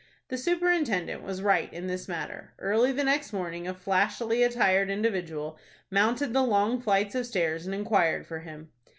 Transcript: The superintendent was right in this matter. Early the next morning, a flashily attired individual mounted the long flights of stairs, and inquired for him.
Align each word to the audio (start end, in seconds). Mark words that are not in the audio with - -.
The 0.29 0.37
superintendent 0.39 1.21
was 1.21 1.43
right 1.43 1.71
in 1.71 1.85
this 1.85 2.07
matter. 2.07 2.55
Early 2.57 2.91
the 2.91 3.03
next 3.03 3.31
morning, 3.31 3.67
a 3.67 3.73
flashily 3.75 4.41
attired 4.41 4.89
individual 4.89 5.59
mounted 5.91 6.33
the 6.33 6.41
long 6.41 6.81
flights 6.81 7.13
of 7.13 7.27
stairs, 7.27 7.67
and 7.67 7.75
inquired 7.75 8.25
for 8.25 8.39
him. 8.39 8.71